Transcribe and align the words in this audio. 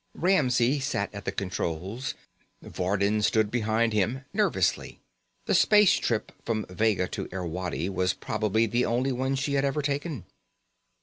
Ramsey 0.15 0.79
sat 0.79 1.13
at 1.13 1.25
the 1.25 1.31
controls. 1.31 2.15
Vardin 2.63 3.21
stood 3.21 3.51
behind 3.51 3.93
him 3.93 4.25
nervously. 4.33 4.99
The 5.45 5.53
space 5.53 5.93
trip 5.93 6.31
from 6.43 6.65
Vega 6.67 7.07
to 7.09 7.27
Irwadi 7.27 7.87
was 7.87 8.11
probably 8.13 8.65
the 8.65 8.83
only 8.83 9.11
one 9.11 9.35
she 9.35 9.53
had 9.53 9.63
ever 9.63 9.83
taken. 9.83 10.25